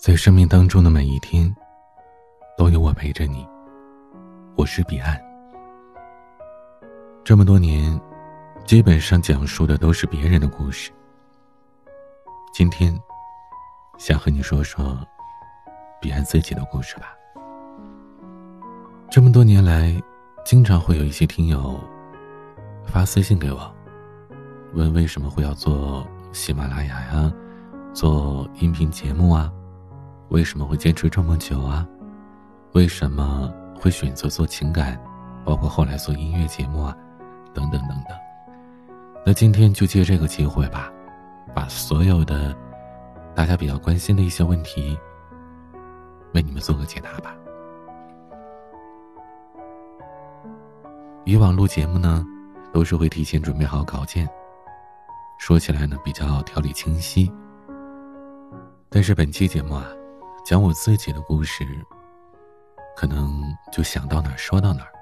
[0.00, 1.54] 在生命当中的每一天，
[2.56, 3.46] 都有我陪着你。
[4.56, 5.20] 我是彼岸。
[7.22, 8.00] 这么多年，
[8.64, 10.90] 基本上讲述的都是别人的故事。
[12.50, 12.98] 今天，
[13.98, 15.06] 想和你说说
[16.00, 17.14] 彼岸自己的故事吧。
[19.10, 19.94] 这么多年来，
[20.46, 21.78] 经常会有一些听友
[22.86, 23.70] 发私信给我，
[24.72, 27.30] 问为什么会要做喜马拉雅呀，
[27.92, 29.52] 做音频节目啊。
[30.30, 31.86] 为什么会坚持这么久啊？
[32.72, 34.96] 为什么会选择做情感，
[35.44, 36.96] 包括后来做音乐节目啊，
[37.52, 38.16] 等等等等。
[39.26, 40.88] 那今天就借这个机会吧，
[41.52, 42.56] 把所有的
[43.34, 44.96] 大家比较关心的一些问题，
[46.32, 47.34] 为你们做个解答吧。
[51.24, 52.24] 以往录节目呢，
[52.72, 54.28] 都是会提前准备好稿件，
[55.38, 57.30] 说起来呢比较条理清晰。
[58.88, 59.84] 但是本期节目啊。
[60.44, 61.64] 讲我自己的故事，
[62.96, 64.92] 可能就想到哪儿说到哪儿，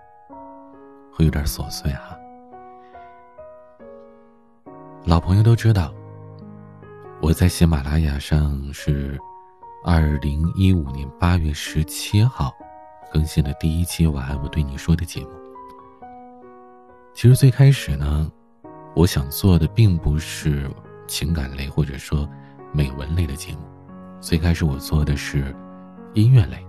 [1.12, 2.16] 会有点琐碎哈。
[5.04, 5.94] 老朋友都知道，
[7.22, 9.18] 我在喜马拉雅上是
[9.84, 12.52] 二零一五年八月十七号
[13.10, 15.30] 更新的第一期《晚安我对你说》的节目。
[17.14, 18.30] 其实最开始呢，
[18.94, 20.70] 我想做的并不是
[21.06, 22.28] 情感类或者说
[22.70, 23.60] 美文类的节目。
[24.20, 25.54] 最开始我做的是
[26.14, 26.64] 音乐类。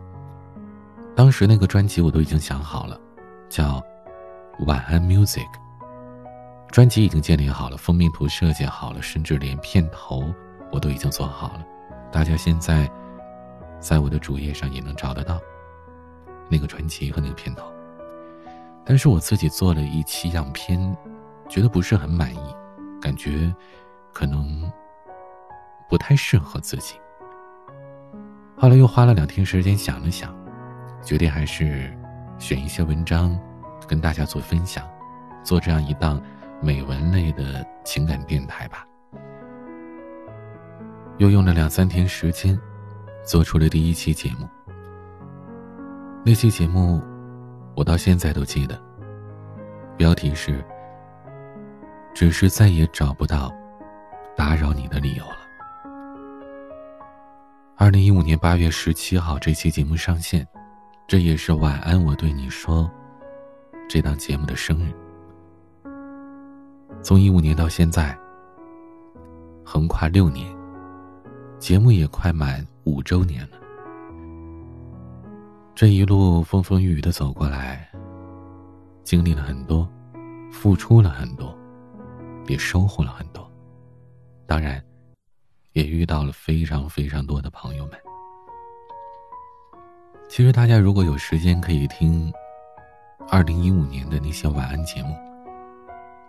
[1.15, 2.99] 当时那个专辑我都已经想好了，
[3.49, 3.81] 叫
[4.65, 5.39] 《晚安 Music》。
[6.71, 10.31] 专辑已经建立好了，封面图设计好了，甚至连片头
[10.71, 11.65] 我都已经做好了。
[12.11, 12.89] 大家现在
[13.79, 15.39] 在我的主页上也能找得到
[16.47, 17.65] 那个专辑和那个片头。
[18.85, 20.95] 但是我自己做了一期样片，
[21.49, 22.39] 觉得不是很满意，
[23.01, 23.53] 感觉
[24.13, 24.71] 可能
[25.89, 26.95] 不太适合自己。
[28.59, 30.35] 后来又花了两天时间想了想，
[31.01, 31.89] 决定还是
[32.37, 33.39] 选一些文章
[33.87, 34.85] 跟大家做分享，
[35.45, 36.21] 做这样一档
[36.61, 38.85] 美文类的情感电台吧。
[41.19, 42.59] 又用了两三天时间，
[43.25, 44.45] 做出了第一期节目。
[46.25, 47.01] 那期节目
[47.75, 48.77] 我到现在都记得，
[49.95, 50.61] 标题是
[52.13, 53.53] “只是再也找不到
[54.35, 55.37] 打扰你的理由了”。
[57.79, 60.45] 二零一五年八月十七号，这期节目上线，
[61.07, 62.91] 这也是晚安我对你说
[63.87, 64.91] 这档节目的生日。
[67.01, 68.19] 从一五年到现在，
[69.63, 70.53] 横跨六年，
[71.57, 73.57] 节目也快满五周年了。
[75.73, 77.89] 这一路风风雨雨的走过来，
[79.05, 79.89] 经历了很多，
[80.51, 81.57] 付出了很多，
[82.49, 83.49] 也收获了很多，
[84.45, 84.83] 当然。
[85.73, 87.93] 也遇到了非常非常多的朋友们。
[90.27, 92.31] 其实大家如果有时间可以听，
[93.27, 95.15] 二零一五年的那些晚安节目，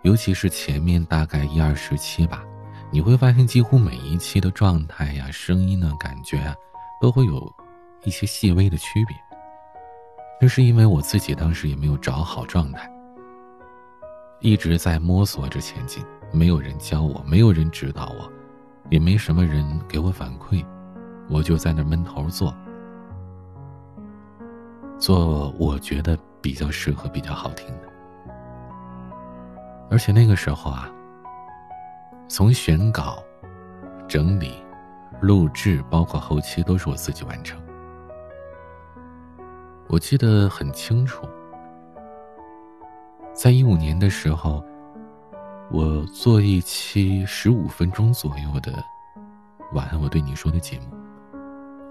[0.01, 2.43] 尤其是前面大概一二十期吧，
[2.91, 6.55] 你会发现几乎每一期的状态呀、声音呢、感觉啊，
[6.99, 7.53] 都会有
[8.03, 9.15] 一些细微的区别。
[10.39, 12.91] 那是因为我自己当时也没有找好状态，
[14.39, 18.31] 一直在摸索着前进，没有人教我，没有人指导我。
[18.89, 20.65] 也没什么人给我反馈，
[21.29, 22.53] 我就在那闷头做，
[24.97, 27.87] 做我觉得比较适合、比较好听的。
[29.89, 30.89] 而且那个时候啊，
[32.27, 33.23] 从选稿、
[34.07, 34.55] 整理、
[35.21, 37.61] 录制，包括后期，都是我自己完成。
[39.87, 41.27] 我记得很清楚，
[43.33, 44.63] 在一五年的时候。
[45.73, 48.73] 我做一期十五分钟左右的
[49.71, 50.87] 《晚安我对你说》的节目，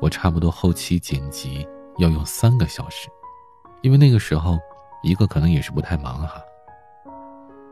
[0.03, 3.09] 我差不多后期剪辑要用三个小时，
[3.81, 4.59] 因为那个时候，
[5.03, 6.43] 一个可能也是不太忙哈，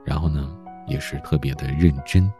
[0.02, 0.50] 然后呢，
[0.86, 2.32] 也是特别的认真，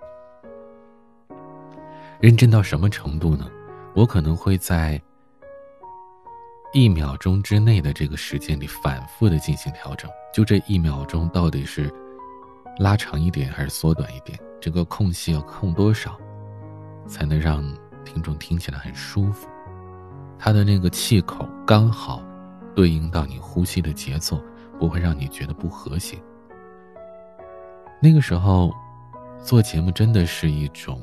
[2.20, 3.50] 认真到什么程度呢？
[3.94, 4.98] 我可能会在
[6.72, 11.92] 一秒钟之内的这个时间里反复的进行调整，就这一秒钟到底是。
[12.78, 14.38] 拉长一点还是缩短一点？
[14.60, 16.18] 这个空隙要空多少，
[17.06, 17.62] 才能让
[18.04, 19.48] 听众听起来很舒服？
[20.38, 22.22] 它的那个气口刚好
[22.74, 24.40] 对应到你呼吸的节奏，
[24.78, 26.16] 不会让你觉得不和谐。
[28.00, 28.72] 那个时候
[29.42, 31.02] 做节目真的是一种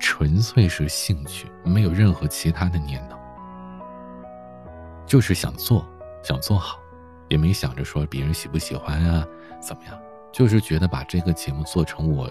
[0.00, 3.16] 纯粹是兴趣，没有任何其他的念头，
[5.06, 5.86] 就是想做，
[6.24, 6.80] 想做好，
[7.28, 9.24] 也没想着说别人喜不喜欢啊，
[9.60, 9.96] 怎么样。
[10.32, 12.30] 就是觉得把这个节目做成我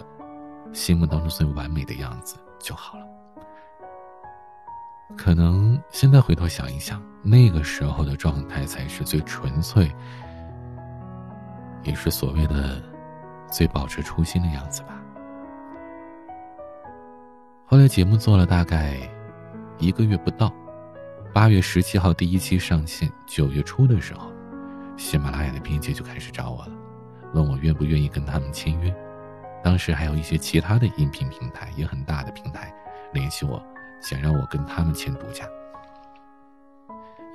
[0.73, 3.05] 心目当中最完美的样子就好了。
[5.17, 9.91] 可能现在回头想一想，那个时候的状态才是最纯粹，
[11.83, 12.81] 也是所谓的
[13.51, 15.01] 最保持初心的样子吧。
[17.65, 18.97] 后来节目做了大概
[19.77, 20.53] 一个月不到，
[21.33, 24.31] 八月十七号第一期上线，九月初的时候，
[24.95, 26.71] 喜马拉雅的编辑就开始找我了，
[27.33, 28.95] 问我愿不愿意跟他们签约。
[29.63, 32.73] 当时还有一些其他的音频平台，也很大的平台
[33.13, 33.61] 联系我。
[34.01, 35.45] 想让我跟他们签独家。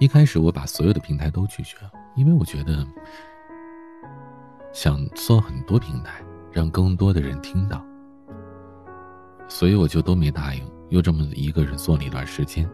[0.00, 2.86] 一开始我把所有的平台都拒绝了，因为我觉得
[4.72, 7.84] 想做很多平台，让更多的人听到，
[9.46, 10.66] 所以我就都没答应。
[10.88, 12.66] 又这么一个人做了一段时间，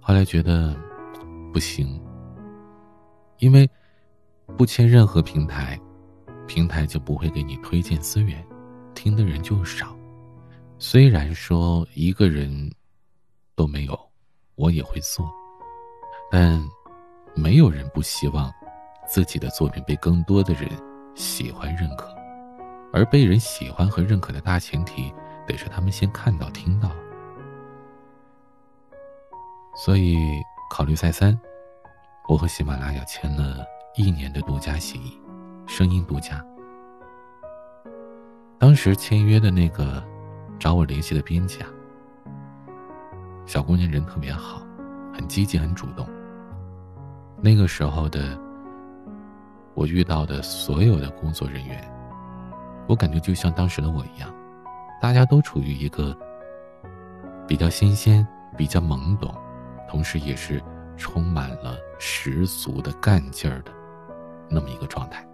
[0.00, 0.76] 后来觉得
[1.52, 2.00] 不行，
[3.38, 3.68] 因为
[4.56, 5.78] 不签任何平台，
[6.46, 8.44] 平台就不会给你推荐资源，
[8.94, 9.96] 听的人就少。
[10.78, 12.72] 虽然说一个人
[13.54, 13.98] 都没有，
[14.56, 15.28] 我也会做，
[16.30, 16.60] 但
[17.34, 18.52] 没有人不希望
[19.06, 20.68] 自己的作品被更多的人
[21.14, 22.12] 喜欢认可，
[22.92, 25.12] 而被人喜欢和认可的大前提
[25.46, 26.90] 得是他们先看到、听到。
[29.76, 30.16] 所以
[30.70, 31.38] 考虑再三，
[32.28, 33.64] 我和喜马拉雅签了
[33.98, 35.18] 一年的独家协议，
[35.66, 36.40] 声音独家。
[38.56, 40.02] 当时签约的那个。
[40.60, 41.68] 找我联系的编辑啊，
[43.46, 44.60] 小姑娘人特别好，
[45.14, 46.04] 很积极，很主动。
[47.40, 48.36] 那个时候的
[49.72, 51.88] 我遇到的所有的工作人员，
[52.88, 54.34] 我感觉就像当时的我一样，
[55.00, 56.12] 大家都处于一个
[57.46, 59.32] 比较新鲜、比较懵懂，
[59.88, 60.60] 同时也是
[60.96, 63.70] 充满了十足的干劲儿的
[64.50, 65.26] 那么一个状态，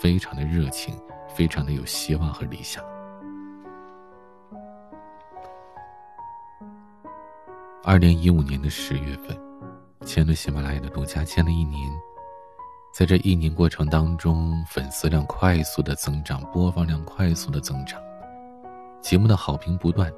[0.00, 0.94] 非常的热情，
[1.34, 2.84] 非常的有希望和理想。
[7.84, 9.36] 二零一五年的十月份，
[10.04, 11.90] 签了喜马拉雅的独家，签了一年。
[12.94, 18.00] 在这一年过程当中，粉丝量快速的增长，播放量快速的增长，
[19.00, 20.12] 节目的好评不断，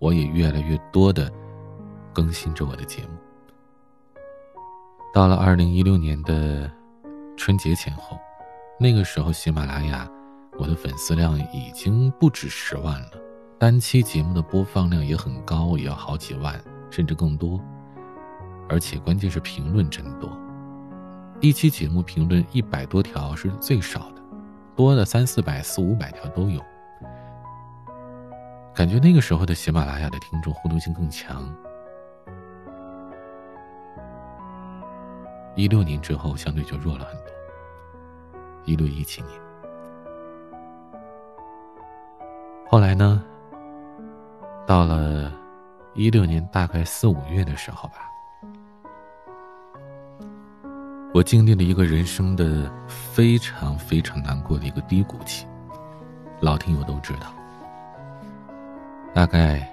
[0.00, 1.32] 我也越来越多的
[2.12, 3.08] 更新着我的节目。
[5.14, 6.70] 到了二零一六年的
[7.38, 8.18] 春节前后，
[8.80, 10.06] 那个时候喜马拉雅，
[10.58, 13.12] 我的粉丝量已经不止十万了，
[13.60, 16.60] 单期节目的播放量也很高，也要好几万。
[16.90, 17.60] 甚至更多，
[18.66, 20.30] 而且关键是评论真多。
[21.38, 24.22] 一期节目评论一百多条是最少的，
[24.74, 26.60] 多的三四百、四五百条都有。
[28.74, 31.54] 感觉那个时候的喜马拉雅的听众互动性更强。
[35.54, 37.32] 一六年之后相对就弱了很多。
[38.64, 39.40] 一六一七年，
[42.68, 43.22] 后来呢，
[44.66, 45.32] 到了。
[45.94, 48.08] 一六年大概四五月的时候吧，
[51.12, 55.44] 我经历了一个人生的非常非常难过的一个低谷期，
[56.40, 57.34] 老听友都知道。
[59.12, 59.68] 大概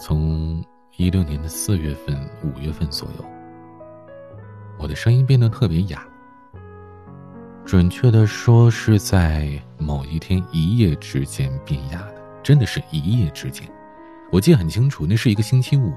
[0.00, 0.60] 从
[0.96, 3.24] 一六年的四月份、五月份左右，
[4.78, 6.06] 我的声音变得特别哑。
[7.64, 13.68] 准确的说，是在某一天一夜之间变哑的，真的是一夜之间。
[14.30, 15.92] 我记得很清楚，那是一个星期五。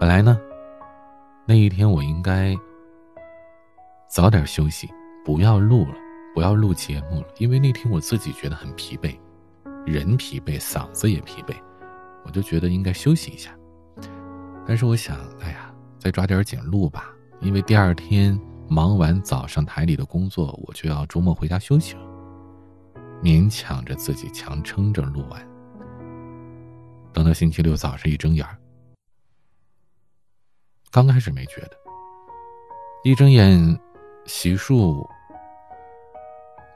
[0.00, 0.36] 本来呢，
[1.46, 2.56] 那一天我应该
[4.08, 4.90] 早点休息，
[5.24, 5.94] 不要录了，
[6.34, 9.16] 不要录节目了，因为那天我自己觉得很疲惫，
[9.86, 11.54] 人疲惫，嗓子也疲惫，
[12.24, 13.52] 我就觉得应该休息一下。
[14.66, 15.71] 但是我想，哎呀，
[16.02, 18.36] 再抓点紧录吧，因为第二天
[18.68, 22.02] 忙完早上台里的工作，我就要周末回家休息了。
[23.22, 25.48] 勉强着自己，强撑着录完。
[27.12, 28.44] 等到星期六早上一睁眼
[30.90, 31.76] 刚开始没觉得，
[33.04, 33.78] 一睁眼，
[34.26, 35.08] 洗漱，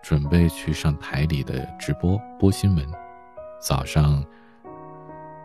[0.05, 2.89] 准备去上台里的直播播新闻，
[3.61, 4.25] 早上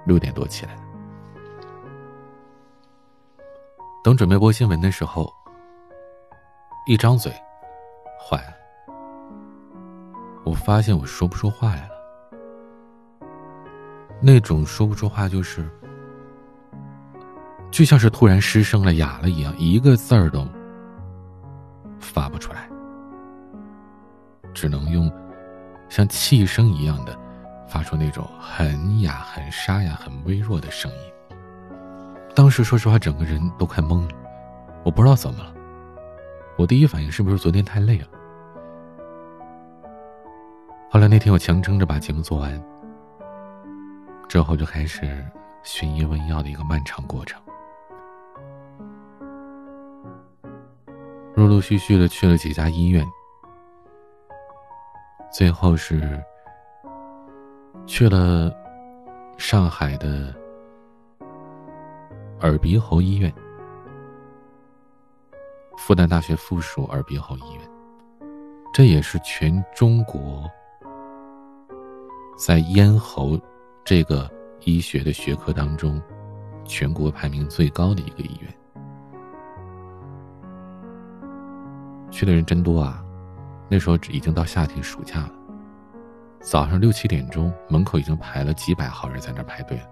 [0.06, 0.78] 六点多起来，
[4.04, 5.32] 等准备播新闻的时候，
[6.88, 7.32] 一张嘴，
[8.20, 8.54] 坏了，
[10.44, 11.92] 我发现我说不出话来了。
[14.20, 15.70] 那种说不出话，就是，
[17.70, 20.48] 就像是突然失声了、哑了一样，一个字儿都
[22.00, 22.68] 发不出来，
[24.52, 25.12] 只能用
[25.90, 27.16] 像气声一样的
[27.68, 31.14] 发出那种很哑、很沙哑、很微弱的声音。
[32.34, 34.16] 当时说实话，整个人都快懵了，
[34.84, 35.54] 我不知道怎么了。
[36.58, 38.08] 我第一反应是不是昨天太累了？
[40.90, 42.62] 后来那天我强撑着把节目做完。
[44.28, 45.26] 之后就开始
[45.62, 47.42] 寻医问药的一个漫长过程。
[51.36, 53.06] 陆陆续续的去了几家医院，
[55.32, 56.22] 最后是
[57.86, 58.52] 去了
[59.38, 60.34] 上海的
[62.42, 63.32] 耳鼻喉医院，
[65.78, 67.62] 复旦大学附属耳鼻喉医院，
[68.74, 70.50] 这也是全中国
[72.36, 73.40] 在咽喉
[73.84, 74.28] 这个
[74.62, 76.02] 医学的学科当中
[76.66, 78.52] 全国排名最高的一个医院。
[82.10, 83.06] 去的人真多啊！
[83.70, 85.32] 那时候已经到夏天暑假了，
[86.42, 89.90] 早上六七点钟，门口已经排了几百号人在那排队了，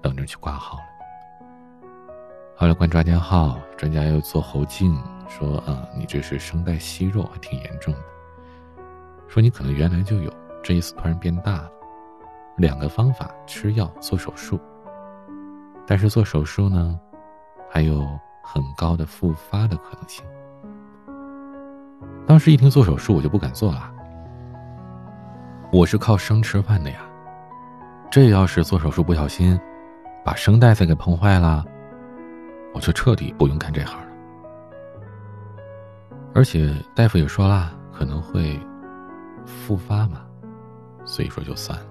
[0.00, 0.97] 等着去挂号了。
[2.60, 8.00] 后来关抓电号，专家又做喉镜，说啊，你这是声带息肉，还挺严重的。
[9.28, 11.70] 说你可能原来就有，这一次突然变大了。
[12.56, 14.58] 两个方法：吃药、做手术。
[15.86, 16.98] 但是做手术呢，
[17.70, 18.04] 还有
[18.42, 20.24] 很高的复发的可能性。
[22.26, 23.88] 当时一听做手术，我就不敢做了。
[25.70, 26.98] 我是靠声吃饭的呀，
[28.10, 29.56] 这要是做手术不小心，
[30.24, 31.64] 把声带再给碰坏了，
[32.74, 34.08] 我就彻底不用干这行了。
[36.34, 38.60] 而且大夫也说了，可能会
[39.44, 40.24] 复发嘛，
[41.04, 41.86] 所以说就算了，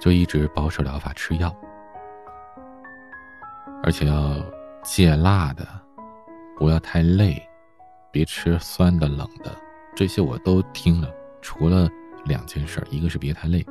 [0.00, 1.54] 就一直保守疗法吃药，
[3.82, 4.34] 而且要
[4.82, 5.66] 戒辣的，
[6.56, 7.40] 不要太累。
[8.12, 9.54] 别吃酸的、冷的，
[9.94, 11.08] 这些我都听了。
[11.40, 11.88] 除了
[12.24, 13.64] 两件事，一个是别太累，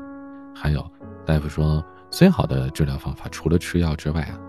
[0.56, 0.90] 还有
[1.26, 4.40] 大夫说最好的治疗方法，除了吃药之外啊，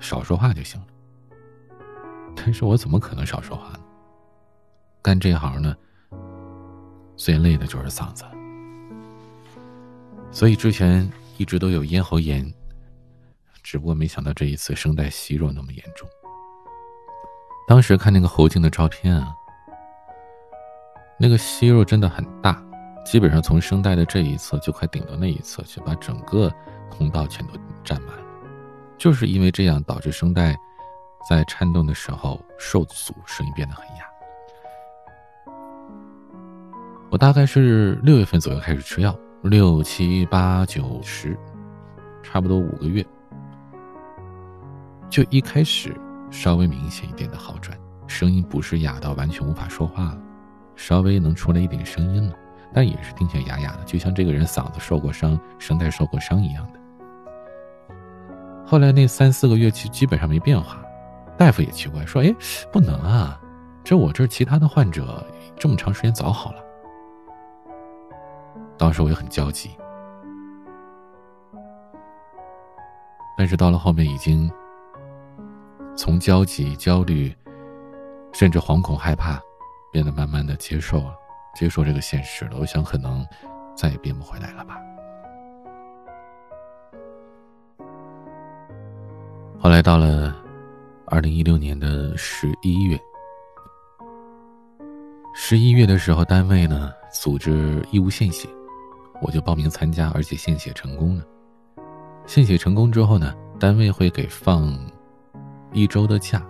[0.00, 0.86] 少说话就行了。
[2.34, 3.80] 但是我怎么可能少说话呢？
[5.02, 5.76] 干这行呢，
[7.16, 8.24] 最累的就是嗓子，
[10.32, 11.08] 所以之前
[11.38, 12.52] 一直都有咽喉炎，
[13.62, 16.08] 只不过没想到这一次声带息肉那么严重。
[17.68, 19.32] 当时看那个喉镜的照片啊，
[21.18, 22.60] 那个息肉真的很大，
[23.06, 26.52] 基本上从声带的这一侧就快顶到那一侧去，把整个
[26.90, 27.52] 通道全都
[27.84, 28.10] 占满。
[28.98, 30.56] 就是因为这样，导致声带
[31.28, 34.04] 在颤动的时候受阻，声音变得很哑。
[37.08, 41.38] 我大概是六月份左右开始吃药，六七八九十，
[42.24, 43.06] 差不多五个月，
[45.08, 45.94] 就一开始。
[46.28, 50.18] 稍微明显一点的好转，声音不是哑到完全无法说话了，
[50.74, 52.34] 稍微能出来一点声音了，
[52.76, 56.80] 但也是听起来哑哑的，就像这个人嗓子受过伤，声带受过伤一样的。
[58.66, 60.84] 后来那三四个月其基本上没变化，
[61.38, 62.36] 大夫也奇怪说：“哎，
[62.70, 63.40] 不能啊，
[63.82, 65.26] 这我这其他的患者
[65.58, 66.62] 这么长时间早好了。”
[68.76, 69.70] 当时我也很焦急，
[73.38, 74.52] 但是到了后面已经。
[75.98, 77.34] 从焦急、焦虑，
[78.34, 79.40] 甚至惶恐、害怕，
[79.90, 81.16] 变得慢慢的接受了，
[81.56, 82.56] 接受这个现实了。
[82.60, 83.26] 我想，可能
[83.74, 84.78] 再也变不回来了吧。
[89.58, 90.36] 后来到了
[91.06, 93.00] 二零一六年的十一月，
[95.34, 98.48] 十一月的时候，单位呢组织义务献血，
[99.20, 101.24] 我就报名参加，而且献血成功了。
[102.26, 104.78] 献血成功之后呢，单位会给放。
[105.72, 106.42] 一周的假，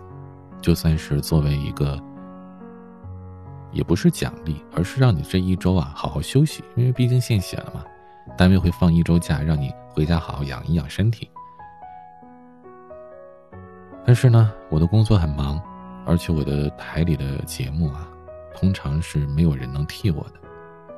[0.60, 2.00] 就算是作为一个，
[3.76, 7.84] 也不是奖励，而是让你这一周啊好好休息，因为毕竟献血了嘛，
[8.34, 11.30] 单位会放一周假，让你回家好好养一养身体。
[14.06, 15.60] 但是呢，我的工作很忙，
[16.06, 18.08] 而且我的台里的节目啊，
[18.54, 20.40] 通常是没有人能替我的，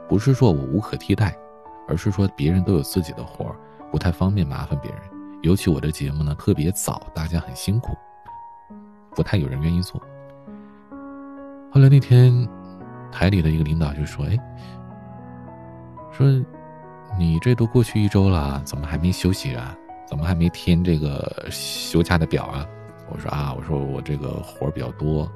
[0.09, 1.37] 不是说我无可替代，
[1.89, 3.57] 而是说别人都有自己的活儿，
[3.91, 5.01] 不太方便麻烦别人，
[5.43, 7.97] 尤其我的节目呢特别早，大家很辛苦。
[9.17, 10.01] 不太有人愿意做。
[11.71, 12.49] 后来那天，
[13.11, 14.39] 台里的一个领导就说：“哎，
[16.13, 16.27] 说
[17.19, 19.77] 你这都过去一周了，怎么还没休息啊？
[20.07, 22.67] 怎么还没填这个休假的表啊？”
[23.11, 25.31] 我说：“啊，我说我这个活比较多。”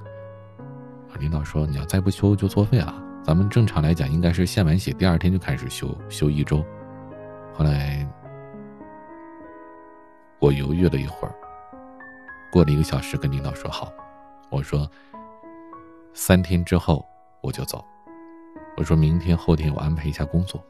[1.20, 2.94] 领导说：“你要再不休就作废了。
[3.22, 6.64] 咱们正常来讲应该是献完血第二天就开始休休一周。”
[7.54, 8.06] 后来
[10.38, 11.34] 我犹豫了一会儿。
[12.50, 13.92] 过了一个小时，跟领导说好，
[14.50, 14.90] 我说
[16.12, 17.06] 三天之后
[17.42, 17.84] 我就走，
[18.76, 20.64] 我说明天后天我安排一下工作。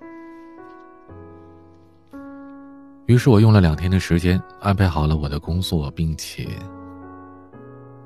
[3.07, 6.49] 于是我用了两天的时间安排好了我的工作，并且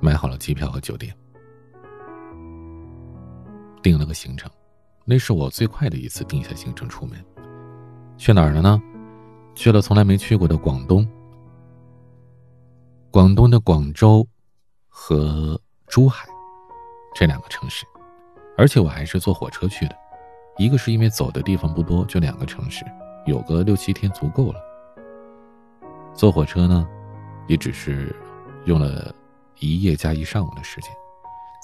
[0.00, 1.14] 买好了机票和酒店，
[3.82, 4.50] 定了个行程，
[5.04, 7.24] 那是我最快的一次定下行程出门。
[8.16, 8.82] 去哪儿了呢？
[9.54, 11.06] 去了从来没去过的广东。
[13.10, 14.26] 广东的广州
[14.88, 16.26] 和珠海
[17.14, 17.86] 这两个城市，
[18.56, 19.96] 而且我还是坐火车去的。
[20.56, 22.84] 一个是因为走的地方不多，就两个城市，
[23.26, 24.60] 有个六七天足够了。
[26.14, 26.88] 坐火车呢，
[27.46, 28.14] 也只是
[28.64, 29.14] 用了
[29.58, 30.90] 一夜加一上午的时间。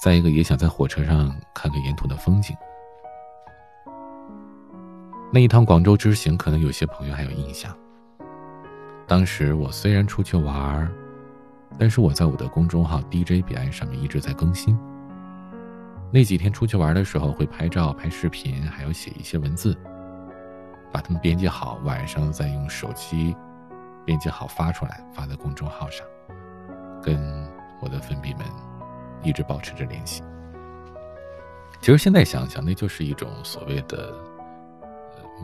[0.02, 2.56] 再一个，也想在火车上看看沿途的风景。
[5.32, 7.74] 那一趟广州之行，可能有些朋友还有印象。
[9.06, 10.92] 当时我虽然出去玩儿。
[11.78, 14.78] 但是我在我的公众号 DJ 彼岸上面一直在更新。
[16.14, 19.74] 那几天出去玩的时候，会拍照、拍视频，还要写一些文字，
[20.92, 23.34] 把它们编辑好，晚上再用手机
[24.04, 26.06] 编辑好发出来，发在公众号上，
[27.02, 27.18] 跟
[27.80, 28.44] 我的粉笔们
[29.22, 30.22] 一直保持着联系。
[31.80, 34.12] 其实现在想想，那就是一种所谓的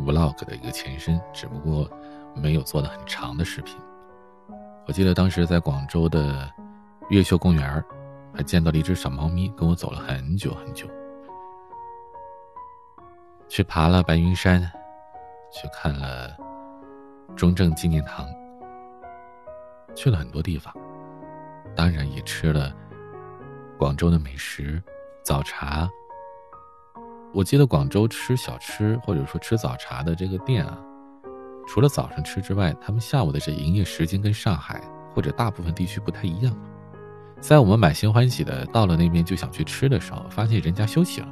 [0.05, 1.91] vlog 的一个前身，只不过
[2.37, 3.75] 没有做的很长的视频。
[4.87, 6.47] 我记得当时在广州的
[7.09, 7.83] 越秀公园
[8.35, 10.87] 还见到了一只小猫咪，跟我走了很久很久。
[13.49, 14.61] 去爬了白云山，
[15.51, 16.37] 去看了
[17.35, 18.27] 中正纪念堂，
[19.95, 20.73] 去了很多地方，
[21.75, 22.73] 当然也吃了
[23.79, 24.83] 广州的美食
[25.25, 25.89] 早茶。
[27.33, 30.79] 我记得广州吃小吃或者说吃早茶的这个店啊。
[31.67, 34.81] 除了早上吃之外，他们下午的这营业时间跟上海
[35.15, 36.57] 或者大部分地区不太一样。
[37.41, 41.29] 在我们满心欢喜的到了那边就想去吃的时候，发现人家休息了，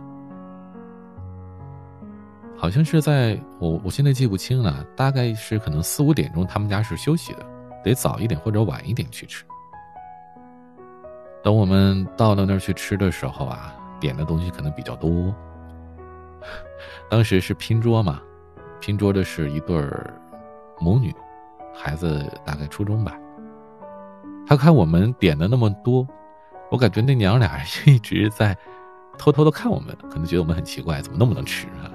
[2.57, 7.45] 好像是在我我现在记不清了，大概是可能四五点钟他们家是休息的，
[7.85, 9.45] 得早一点或者晚一点去吃。
[11.43, 15.35] 等我们到了那儿去吃的时候啊，点的东西可能比较多。
[17.11, 18.21] 当时是拼桌嘛，
[18.81, 20.13] 拼桌的是一对儿。
[20.79, 21.15] 母女，
[21.75, 23.17] 孩子大概初中吧。
[24.47, 26.07] 他看我们点的那么多，
[26.71, 28.57] 我感觉那娘俩一直在
[29.19, 31.91] 偷偷的看我们，可能觉得我们很奇怪，怎么那么能吃啊？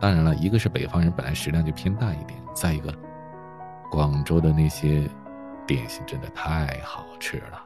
[0.00, 2.92] 当然了，一个是北方人本来食量就偏大一点，再一个，
[3.90, 5.08] 广州的那些
[5.66, 7.62] 点心真的太好吃了，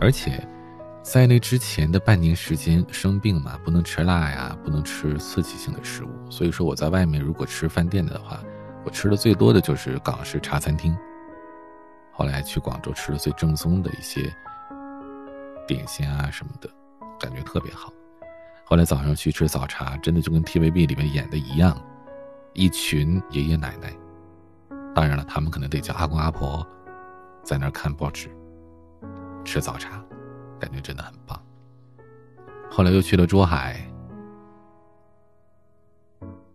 [0.00, 0.46] 而且。
[1.02, 8.40] 在那之前的半年时间生病嘛，不能吃辣呀，不能吃刺激性的食物，所以说我在外面如果吃饭店的话，
[8.84, 10.98] 我吃的最多的就是港式茶餐厅。
[12.16, 14.34] 后来去广州吃了最正宗的一些
[15.68, 16.70] 点心啊什么的，
[17.20, 17.92] 感觉特别好。
[18.64, 21.78] 后来早上去吃早茶，真的就跟 TVB 里面演的一样，
[22.54, 23.94] 一群爷爷奶奶，
[24.94, 26.66] 当然了，他们可能得叫阿公阿婆，
[27.42, 28.30] 在那儿看报纸，
[29.44, 30.02] 吃早茶。
[30.58, 31.38] 感觉真的很棒。
[32.70, 33.78] 后来又去了珠海，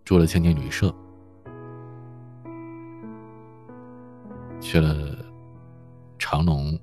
[0.04, 0.91] 住了青年旅社，
[4.60, 5.15] 去了
[6.21, 6.79] 长隆，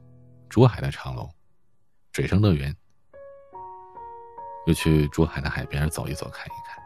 [0.48, 1.31] 珠海的长隆，
[2.11, 2.74] 水上乐园，
[4.66, 6.77] 又去珠海的海边走一走，看一看。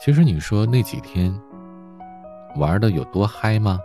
[0.00, 1.38] 其实你说那几天
[2.56, 3.78] 玩的有多嗨吗？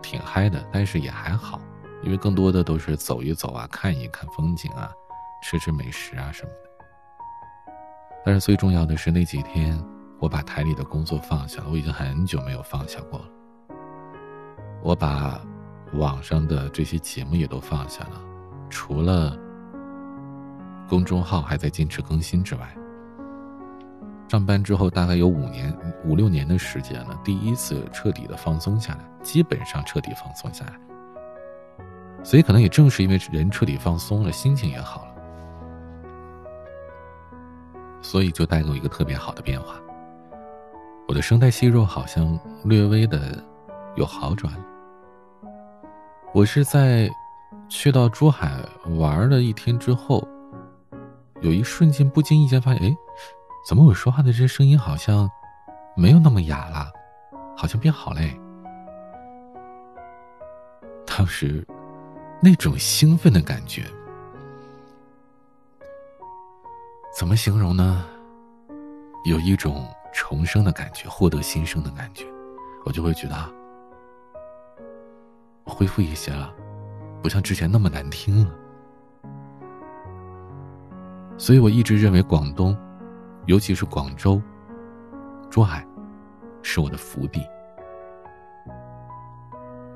[0.00, 1.60] 挺嗨的，但是也还好。
[2.04, 4.92] 因为更多的都是走一走啊，看一看风景啊，
[5.42, 7.74] 吃吃美食啊什么的。
[8.24, 9.76] 但是最重要的是那几天，
[10.20, 13.24] 我把台里的工作放下了，我已经很久没有放下过了。
[14.80, 15.44] 我把
[15.94, 18.20] 网上的这些节目也都放下了，
[18.68, 19.36] 除了
[20.88, 22.74] 公众号还在坚持更新之外，
[24.28, 25.74] 上班之后大概有五年、
[26.04, 30.72] 五六年的时间了，第一次彻底的放松下来，基本上彻底放松下来。
[32.22, 35.14] 所以，可能也正是因为人彻底放松了，心情也好了，
[38.02, 39.76] 所以就带给我一个特别好的变化。
[41.06, 43.42] 我的声带息肉好像略微的
[43.96, 44.52] 有好转。
[46.32, 47.10] 我是在
[47.68, 48.60] 去到珠海
[48.96, 50.26] 玩了一天之后，
[51.40, 52.96] 有一瞬间不经意间发现，哎，
[53.66, 55.28] 怎么我说话的这声音好像
[55.96, 56.92] 没有那么哑了，
[57.56, 58.38] 好像变好嘞。
[61.06, 61.66] 当时。
[62.40, 63.82] 那种兴奋的感觉，
[67.12, 68.06] 怎么形容呢？
[69.24, 72.24] 有一种重生的感觉，获得新生的感觉，
[72.84, 73.34] 我就会觉得
[75.70, 76.52] 恢复一些了，
[77.22, 78.54] 不像之前那么难听了。
[81.36, 82.76] 所以我一直认为广东，
[83.46, 84.42] 尤其是广州、
[85.48, 85.86] 珠海，
[86.62, 87.46] 是我的福地，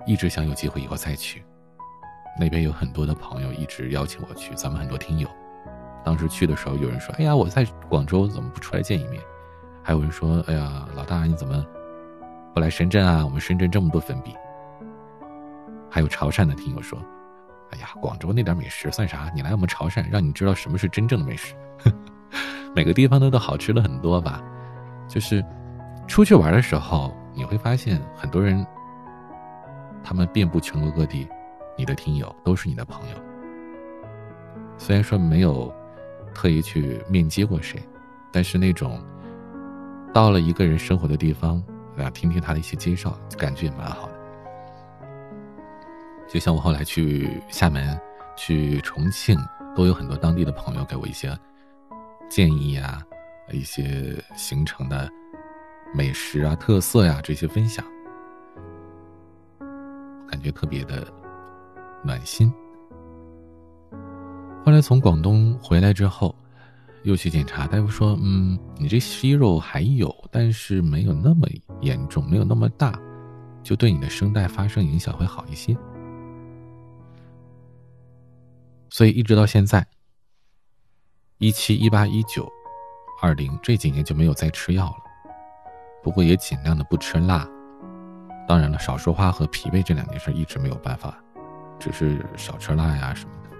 [0.06, 1.44] 一直想有机会以后再去。
[2.38, 5.28] 那边有很多的朋友一直邀请我去，咱们很多听友，
[6.04, 9.22] 当时去的时候，有人说：“哎呀，我在广州，怎么不出来见一面？”
[9.82, 11.64] 还有人说：“哎呀，老大你怎么
[12.54, 13.24] 不来深圳啊？
[13.24, 14.35] 我们深圳这么多粉笔。”
[15.92, 16.98] 还有潮汕的听友说
[17.70, 19.31] ：“哎呀，广州那点美食算啥？
[19.35, 21.55] 你来我们潮汕，让你知道什么是真正的美食。”
[22.74, 24.42] 每个地方都都好吃了很多吧？
[25.07, 25.44] 就是
[26.09, 28.66] 出去玩的时候，你会发现很多人，
[30.02, 31.28] 他们遍布全国各地，
[31.76, 33.16] 你的听友都是你的朋友。
[34.78, 35.70] 虽然说没有
[36.33, 37.78] 特意去面接过谁，
[38.33, 38.98] 但是那种
[40.11, 41.62] 到了一个人生活的地方，
[41.98, 44.09] 啊，听听他的一些介绍，感觉也蛮好。
[46.28, 47.98] 就像我后来去厦门、
[48.37, 49.38] 去重庆，
[49.76, 51.37] 都有很多当地的朋友给我一些
[52.30, 53.02] 建议啊，
[53.50, 55.11] 一些行程的
[55.94, 57.85] 美食啊、特色呀这些分享，
[60.26, 61.06] 感觉特别的
[62.02, 62.50] 暖心。
[64.64, 66.35] 后来从广东回来之后，
[67.02, 71.46] 又去检查，大夫说：“嗯，你这息肉还有，但是没有那么
[71.80, 72.98] 严重，没有那么大，
[73.62, 75.76] 就对你的声带发生影响会好一些。”
[78.92, 79.87] 所以一直到现在，
[81.38, 82.46] 一七、一八、一九、
[83.22, 84.96] 二零这几年就没有再吃药了，
[86.02, 87.48] 不过也尽量的不吃辣。
[88.46, 91.16] 当然了，少说话和疲惫这两件事一直没有办法，
[91.81, 93.57] 只是少吃辣呀什么的。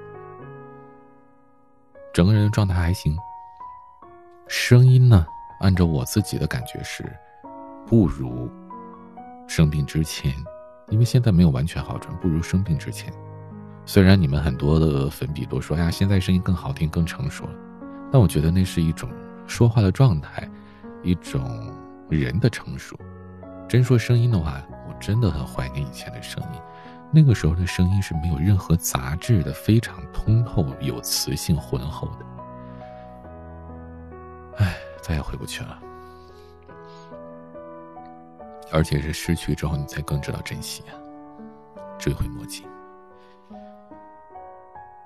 [2.13, 3.17] 整个人的状态还行。
[4.49, 5.27] 声音呢，
[5.61, 7.11] 按照我自己的感觉是，
[7.87, 8.51] 不如
[9.49, 10.35] 生病之前，
[10.91, 13.11] 因为现在没有完全好转，不如生病之前。
[13.85, 17.53] 虽然你们很多的粉笔都说，哎呀，现在声音更好听、更成熟了，
[18.11, 19.11] 但我觉得那是一种
[19.47, 20.49] 说话的状态，
[21.03, 21.75] 一种
[22.09, 22.97] 人的成熟。
[23.69, 26.61] 真说声音的话，我真的很怀念以前的声音。
[27.11, 32.25] 那个时候的声音是没有任何杂质的，非常通透、有磁性、浑厚的。
[34.59, 35.79] 唉，再也回不去了。
[38.71, 40.97] 而且是失去之后，你才更知道珍惜啊，
[41.99, 42.65] 追悔莫及。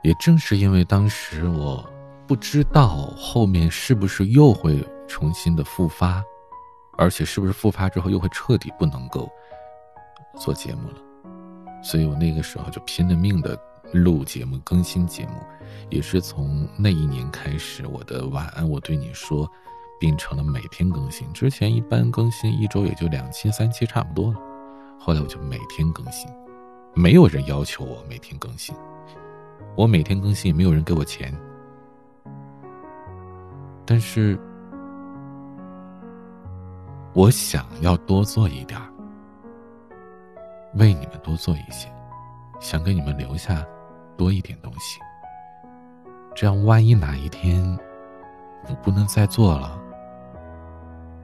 [0.06, 1.84] 也正是因为当时我
[2.28, 6.22] 不知道后面是不是又会重新的复发，
[6.96, 9.28] 而且是不是复发之后又会彻底不能够
[10.38, 10.94] 做节目了。
[11.82, 13.58] 所以我那个时候就拼了命的
[13.92, 15.40] 录节目、更新节目，
[15.90, 19.50] 也是从那一年开始，我的晚安我对你说，
[19.98, 21.26] 变成了每天更新。
[21.32, 24.38] 之前一般更新一周也就两期、三期差不多了，
[25.00, 26.30] 后来我就每天更新，
[26.94, 28.72] 没有人要求我每天更新，
[29.76, 31.34] 我每天更新也没有人给我钱，
[33.84, 34.38] 但是
[37.12, 38.86] 我想要多做一点儿。
[40.74, 41.88] 为你们多做一些，
[42.60, 43.64] 想给你们留下
[44.16, 45.00] 多一点东西。
[46.34, 47.78] 这样，万一哪一天
[48.68, 49.80] 我不能再做了，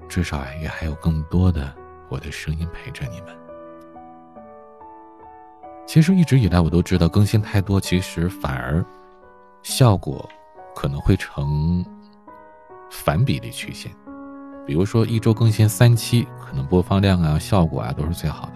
[0.08, 1.74] 至少也还有更多的
[2.08, 3.41] 我的声音陪着你们。
[5.92, 8.82] 其实一直以来，我都知道更新太多，其实反而
[9.62, 10.26] 效果
[10.74, 11.84] 可能会成
[12.90, 13.92] 反比例曲线。
[14.66, 18.52] 比如说，一周更新三期，可能播放量啊、效果啊都是最好的。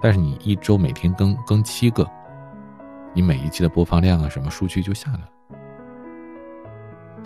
[0.00, 2.10] 但是你一周每天更更七个，
[3.12, 5.28] 你每一期的播放量啊，什么数据就下来了。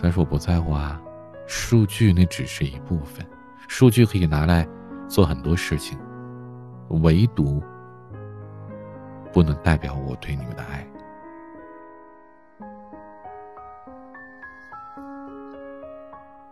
[0.01, 1.01] 但是我不在乎啊，
[1.47, 3.25] 数据那只是一部分，
[3.69, 4.67] 数据可以拿来
[5.07, 5.97] 做很多事情，
[6.89, 7.63] 唯独
[9.35, 10.87] 不能代表我对你们的爱。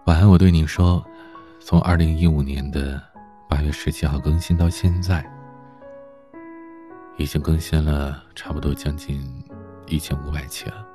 [0.06, 1.02] 晚安，我对你说，
[1.62, 3.02] 从二零一五年的
[3.48, 5.26] 八月十七号更新到现在。
[7.16, 9.24] 已经更新了差不多将近
[9.88, 10.86] 一千五百期了，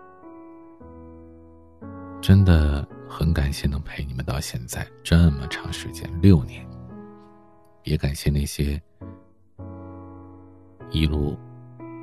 [2.20, 6.68] 真的很感谢能陪你们到现在这么长时间六年，
[7.84, 8.78] 也感谢那些
[10.90, 11.38] 一路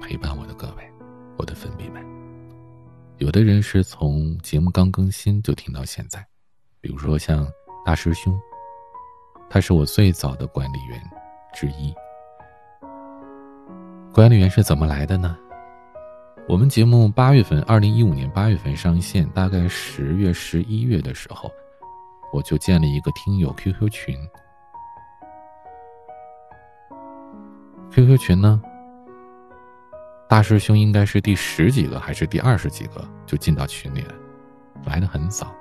[0.05, 0.87] 陪伴我的各位，
[1.35, 2.05] 我的粉笔们。
[3.17, 6.23] 有的人是从节目刚更新就听到现在，
[6.79, 7.47] 比如说像
[7.83, 8.39] 大师兄，
[9.49, 11.01] 他是我最早的管理员
[11.55, 11.91] 之一。
[14.13, 15.35] 管理员是怎么来的呢？
[16.47, 21.49] 我们节目八月份，二零一五年八月份上线，大概十月、十一月的时候，
[22.31, 24.15] 我就建了一个听友 QQ 群。
[27.89, 28.61] QQ 群呢，
[30.35, 34.13] 大师兄应该是第十几个还是第二十几个就进到群里了，
[34.85, 35.55] 来的很早。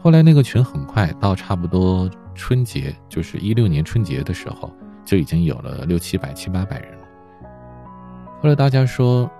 [0.00, 4.72] 后来那个群很快到差不多春节，就是一六年春节的时候，
[5.04, 7.06] 就已经有了六七百、七八百人了。
[8.40, 9.30] 后来大家说，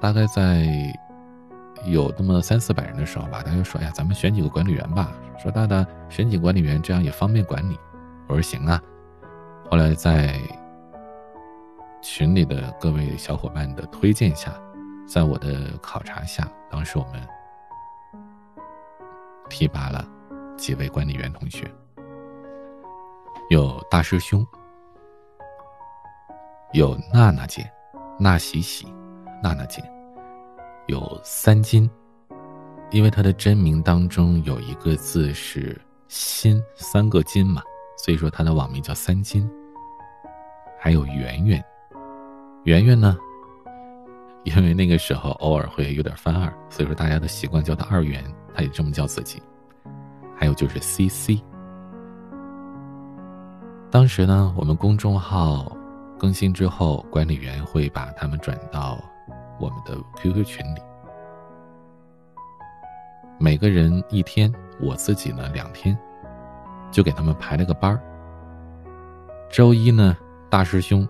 [0.00, 0.64] 大概在
[1.84, 5.10] 有那么三四百人的时候吧，大家说：“哎呀，咱们选几个管理员吧，
[5.42, 7.76] 说大大选几个管理员，这样也方便管理。
[8.28, 8.80] 我说行啊。
[9.68, 10.38] 后来在
[12.02, 14.52] 群里的各位小伙伴的推荐下，
[15.06, 17.26] 在我的考察下，当时我们
[19.48, 20.04] 提拔了
[20.56, 21.70] 几位管理员同学，
[23.50, 24.44] 有大师兄，
[26.72, 27.70] 有娜娜姐，
[28.18, 28.92] 娜喜喜，
[29.40, 29.80] 娜娜姐，
[30.88, 31.88] 有三金，
[32.90, 37.46] 因为他的真名当中有一个字是“心”，三个金。
[37.46, 37.62] 嘛，
[37.96, 39.48] 所以说他的网名叫三金。
[40.80, 41.64] 还有圆圆。
[42.64, 43.16] 圆圆呢？
[44.44, 49.42] 因为那个时候偶尔会有点翻二，所以说大家的习惯叫他二元，他也这么叫自己。
[50.36, 51.40] 还有就是 C C。
[53.90, 55.76] 当时呢，我们公众号
[56.18, 58.98] 更新之后，管理员会把他们转到
[59.60, 60.80] 我们的 QQ 群里，
[63.38, 65.96] 每个人一天，我自己呢两天，
[66.90, 68.00] 就给他们排了个班儿。
[69.50, 70.16] 周一呢，
[70.48, 71.06] 大师兄。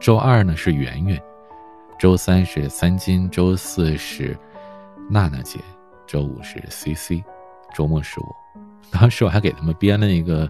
[0.00, 1.20] 周二呢是圆圆，
[1.98, 4.36] 周三是三金，周四是
[5.10, 5.58] 娜娜姐，
[6.06, 7.24] 周五是 C C，
[7.74, 8.36] 周末是我。
[8.92, 10.48] 当时我还给他们编了一个，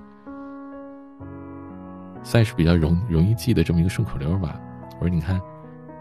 [2.23, 4.61] 算是比较容容易记的这么一个顺口溜吧。
[5.01, 5.41] 我说：“你看，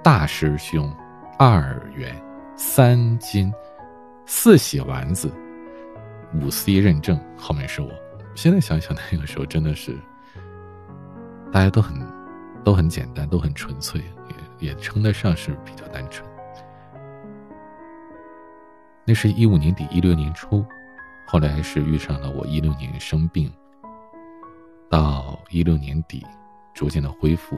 [0.04, 0.94] 大师兄，
[1.40, 2.14] 二元，
[2.58, 3.52] 三金，
[4.26, 5.32] 四喜丸子，
[6.34, 7.90] 五 C 认证，后面是我。”
[8.36, 9.98] 现在想想那个时候真的是，
[11.52, 12.17] 大家都很。
[12.64, 14.02] 都很简单，都很纯粹，
[14.60, 16.28] 也也称得上是比较单纯。
[19.06, 20.66] 那是一五年底一六年初，
[21.26, 23.50] 后来是遇上了我一六年生病，
[24.90, 26.26] 到一六年底
[26.74, 27.58] 逐渐的恢复。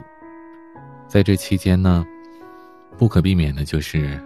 [1.08, 2.06] 在这期间呢，
[2.96, 4.22] 不可避免的就是，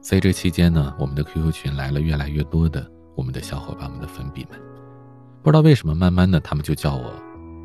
[0.00, 4.58] 在这期间呢，我们的 QQ 群来了越来越多的我们的小伙伴们的粉笔们，
[5.42, 7.12] 不知道为什么，慢慢的他们就叫我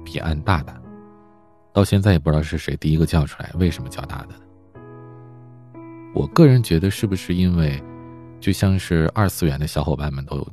[0.03, 0.73] 彼岸大大。
[1.71, 4.29] 到现在也不知道是谁第一个叫出来，为什么叫大的？
[6.13, 7.81] 我个人觉得是不是因为，
[8.39, 10.45] 就像是二次元的小伙伴们都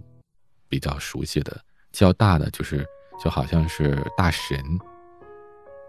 [0.69, 1.59] 比较熟悉的
[1.93, 2.87] 叫大的，就是
[3.19, 4.59] 就好像是大神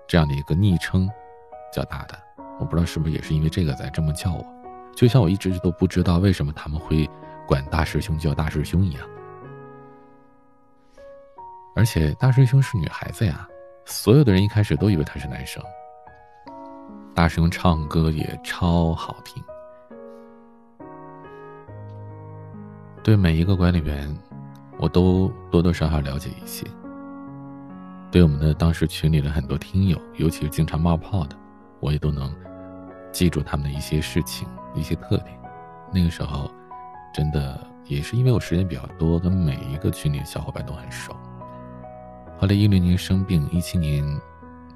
[0.07, 1.09] 这样的一个昵称，
[1.73, 2.17] 叫大的。
[2.59, 4.45] 我不知道是不是也是因为这个在这么叫我，
[4.95, 7.07] 就像我一直都不知道为什么他们会
[7.45, 9.07] 管大师兄叫大师兄一样。
[11.75, 13.47] 而且大师兄是女孩子呀。
[13.89, 15.63] 所有的人一开始都以为他是男生。
[17.15, 19.41] 大师兄唱歌也超好听。
[23.01, 24.13] 对每一个管理员，
[24.77, 26.67] 我都多多少少了解一些。
[28.11, 31.37] 对我们的当时群里的很多听友，尤其是经常冒泡的，
[31.79, 32.35] 我也都能
[33.13, 34.45] 记住他们的一些事情、
[34.75, 35.39] 一些特点。
[35.93, 36.51] 那个时候，
[37.13, 41.15] 真的也是因为我时间比较多，跟每一个群里的小伙伴都很熟。
[42.39, 44.05] 后来一六年生病，一七年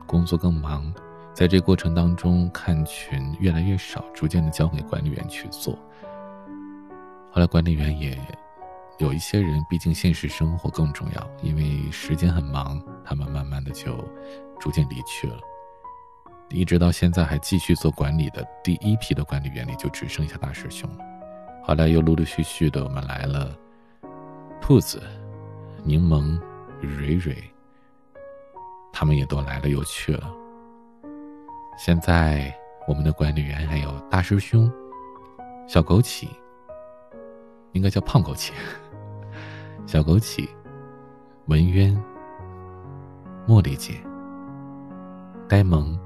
[0.08, 0.92] 工作更忙，
[1.32, 5.78] 在这过程当中看群越来越少，逐渐的交给管理员去做。
[7.32, 8.20] 后来管理员也
[8.98, 13.96] 有一些人，毕竟现实生活更重要，因为时间很忙，他们慢慢的就
[14.60, 15.38] 逐渐离去了。
[16.50, 21.06] 一直到现在还继续做管理的第一批的管理员里，就只剩下大师兄了。
[21.64, 23.56] 后来又陆陆续续的我们来了，
[24.60, 25.02] 兔子、
[25.84, 26.38] 柠檬、
[26.82, 27.36] 蕊蕊。
[28.94, 30.32] 他们也都来了又去了。
[31.78, 32.54] 现在
[32.88, 34.72] 我们的管理员还有大师兄、
[35.68, 36.28] 小枸杞，
[37.72, 38.52] 应该叫胖枸杞、
[39.88, 40.48] 小枸杞、
[41.46, 41.98] 文渊、
[43.48, 43.96] 茉莉姐、
[45.48, 45.98] 呆萌，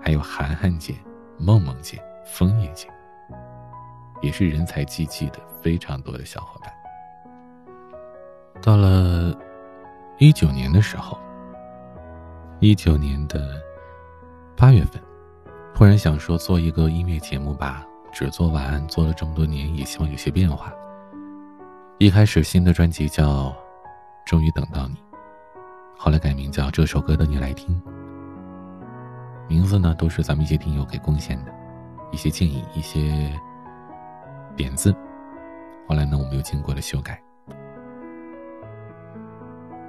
[0.00, 0.96] 还有涵涵姐、
[1.38, 2.88] 梦梦姐、枫叶姐，
[4.22, 6.72] 也是人才济济的非常多的小伙伴。
[8.62, 9.34] 到了。
[10.22, 11.18] 一九年的时候，
[12.58, 13.58] 一九年的
[14.54, 15.00] 八月份，
[15.74, 20.70] 突然想说做一个音乐节目吧，只做完，做了这么多年，也希望有些变化。
[21.96, 23.46] 一开始新的专辑叫
[24.26, 24.94] 《终于等到你》，
[25.96, 27.74] 后来改名叫《这首歌等你来听》。
[29.48, 31.52] 名字呢，都是咱们一些听友给贡献的，
[32.12, 33.32] 一些建议，一些
[34.54, 34.94] 点子。
[35.88, 37.18] 后来呢，我们又经过了修改。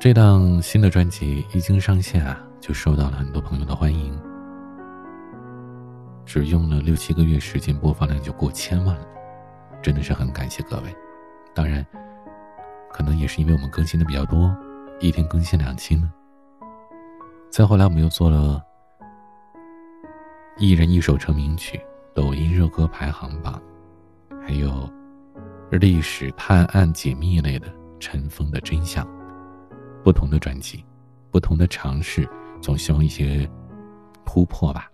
[0.01, 4.19] 这档新的专辑一经上线啊，就受到了很多朋友的欢迎。
[6.25, 9.05] 只用了六七个月时间，播放量就过千万了，
[9.79, 10.95] 真的是很感谢各位。
[11.53, 11.85] 当然，
[12.91, 14.51] 可能也是因为我们更新的比较多，
[14.99, 16.11] 一天更新两期呢。
[17.51, 18.59] 再后来，我们又做了
[20.57, 21.79] 一人一首成名曲、
[22.15, 23.61] 抖音热歌排行榜，
[24.41, 24.89] 还有
[25.69, 27.67] 历史探案解密类的
[27.99, 29.05] 《尘封的真相》，
[30.03, 30.83] 不同的专辑，
[31.29, 32.27] 不同的尝试，
[32.61, 33.49] 总希望一些
[34.25, 34.89] 突破吧。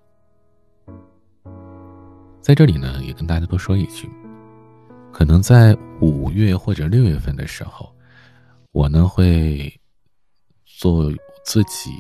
[2.42, 4.10] 在这里呢，也跟大家多说一句，
[5.12, 7.94] 可能在五月或者六月份的时候，
[8.72, 9.74] 我呢会
[10.66, 11.12] 做
[11.44, 11.92] 自己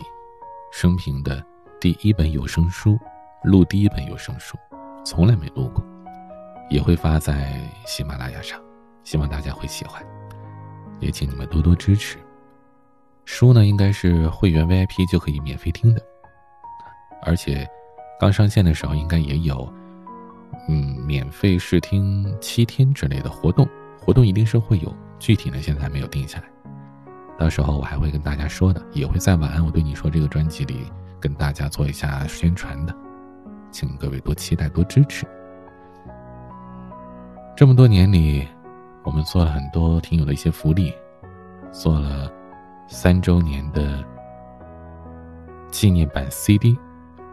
[0.71, 1.43] 生平的
[1.79, 2.97] 第一本有声书，
[3.43, 4.57] 录第一本有声书，
[5.03, 5.83] 从来没录过，
[6.69, 8.61] 也会发在喜马拉雅上。
[9.03, 10.05] 希望大家会喜欢，
[10.99, 12.17] 也请你们多多支持。
[13.27, 16.01] 书呢，应该是会员 VIP 就可以免费听的，
[17.23, 17.67] 而且
[18.17, 19.69] 刚上线的时候应该也有，
[20.69, 23.67] 嗯，免费试听七天之类的活动，
[23.99, 26.45] 活动一定是会有，具体呢现在还没有定下来，
[27.37, 32.95] 到时候我还会跟大家说的，也会在晚安我对你说这个专辑里跟大家做一下宣传的，
[33.71, 35.27] 请各位多期待多支持。
[37.57, 38.47] 这么多年里。
[39.03, 40.93] 我们做了很多听友的一些福利，
[41.71, 42.29] 做了
[42.87, 44.03] 三周年的
[45.69, 46.77] 纪念版 CD，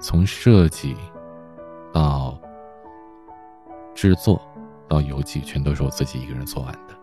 [0.00, 0.96] 从设计
[1.92, 2.36] 到
[3.94, 4.40] 制作
[4.88, 6.94] 到邮寄，全都是我自己一个人做完的。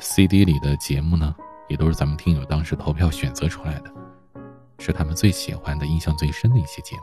[0.00, 1.34] CD 里的节目呢，
[1.68, 3.90] 也都是咱们听友当时投票选择出来的，
[4.78, 7.02] 是他们最喜欢的、印象最深的一些节目。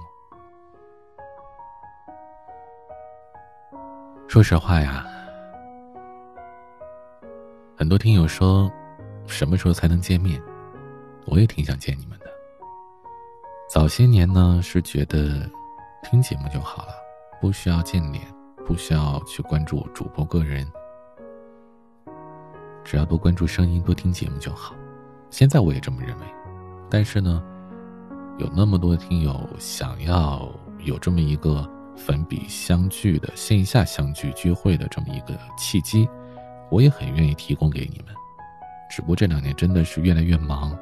[4.28, 5.06] 说实话呀。
[7.76, 8.72] 很多听友说，
[9.26, 10.42] 什么时候才能见面？
[11.26, 12.26] 我也挺想见你们的。
[13.70, 15.50] 早些年呢，是觉得
[16.04, 16.94] 听节目就好了，
[17.42, 18.24] 不需要见脸，
[18.66, 20.70] 不需要去关注主播个人，
[22.84, 24.76] 只要多关注声音，多听节目就好。
[25.30, 26.26] 现在我也这么认为，
[26.90, 27.42] 但是呢，
[28.38, 30.48] 有那么多听友想要
[30.80, 36.08] 有这么一个粉笔相聚的线下相聚聚会的这么一个契机。
[36.70, 38.14] 我也很愿意提供给你们，
[38.96, 40.78] 只不过这两年真的是越来越忙，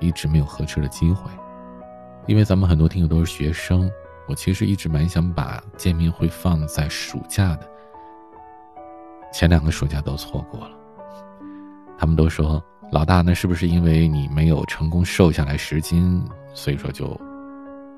[0.00, 1.30] 一直没有合适的机会。
[2.26, 3.90] 因为咱们很多听友都是学生，
[4.26, 7.70] 我其实一直蛮想把见面会放在暑假的。
[9.30, 10.70] 前两个暑假都错过了，
[11.98, 17.14] 他们都说老大，那是不是因为你没有成功瘦下来十斤，所以说就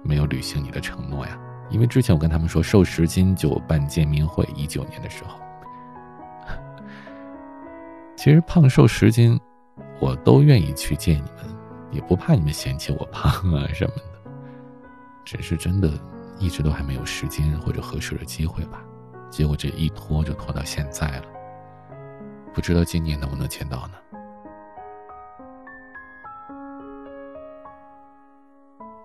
[0.02, 1.38] 没有履行你的承诺呀？
[1.70, 5.38] 因为之前我跟他们说瘦十斤就办见面会，一九年的时候。
[8.16, 9.38] 其实胖瘦十斤，
[10.00, 11.56] 我都愿意去见你们，
[11.92, 14.02] 也不怕你们嫌弃我胖啊什么的。
[15.24, 15.92] 只是真的，
[16.38, 18.82] 一直都还没有时间或者合适的机会吧。
[19.28, 21.24] 结果这一拖就拖到现在了，
[22.54, 23.94] 不知道今年能不能见到呢？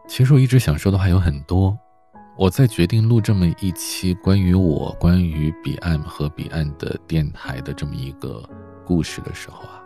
[0.08, 1.78] 其实我一直想说的话有很多，
[2.38, 8.41] 我在决定录这么一期关于我、关于彼岸和彼岸的电台的这么一个。
[8.91, 9.82] 故事的时候啊，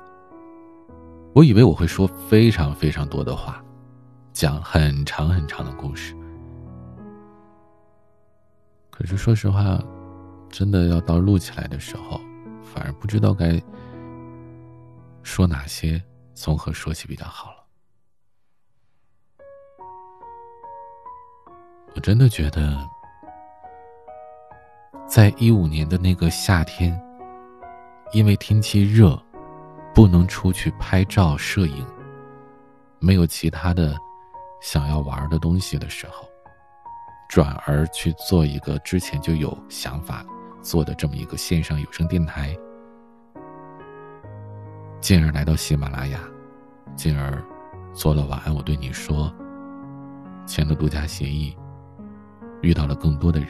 [1.35, 3.63] 我以为我会说非常非常多的话，
[4.33, 6.15] 讲很长很长的故事。
[8.89, 9.79] 可是说实话，
[10.49, 12.19] 真的要到录起来的时候，
[12.63, 13.61] 反而不知道该
[15.21, 17.57] 说哪些，从何说起比较好了。
[21.93, 22.75] 我真的觉得，
[25.07, 26.99] 在一五年的那个夏天。
[28.11, 29.21] 因为天气热，
[29.93, 31.85] 不能出去拍照摄影，
[32.99, 33.97] 没有其他的
[34.61, 36.27] 想要玩的东西的时候，
[37.27, 40.25] 转而去做一个之前就有想法
[40.61, 42.55] 做的这么一个线上有声电台，
[45.01, 46.19] 进而来到喜马拉雅，
[46.95, 47.43] 进而
[47.93, 49.33] 做了晚安我对你说，
[50.45, 51.55] 签了独家协议，
[52.61, 53.49] 遇到了更多的人，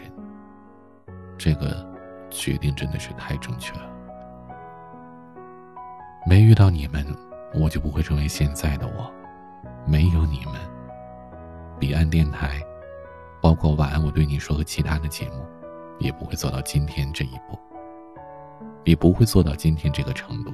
[1.38, 1.88] 这个
[2.30, 3.95] 决定真的是太正确了。
[6.28, 7.06] 没遇到你们，
[7.54, 9.12] 我就不会成为现在的我；
[9.86, 10.56] 没有你们，
[11.80, 12.60] 彼岸电台，
[13.40, 15.46] 包括晚安我对你说和其他的节目，
[16.00, 17.60] 也不会走到今天这一步，
[18.86, 20.52] 也不会做到今天这个程度。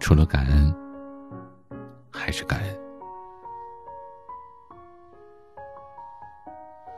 [0.00, 0.74] 除了感恩，
[2.10, 2.78] 还是感恩。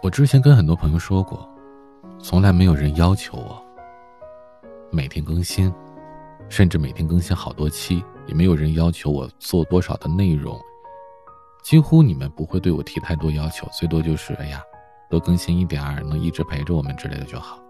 [0.01, 1.45] 我之前跟很多朋友说过，
[2.21, 3.70] 从来没有人要求我。
[4.93, 5.73] 每天更新，
[6.49, 10.61] 甚至每天更新好多期，也没有人要求我做多少的内容。
[11.63, 14.63] 几乎你们不会对我提太多要求，最多就是哎呀，
[15.09, 17.63] 多更新一点儿，能一直陪着我们之类的就好。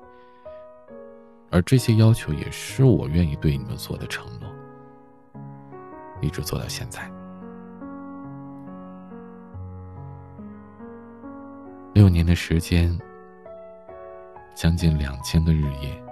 [1.51, 4.49] 而这些要求也是我愿意对你们做的承诺，
[6.21, 7.11] 一直做到现在。
[11.93, 12.97] 六年的时间，
[14.55, 16.03] 将近两千个日夜，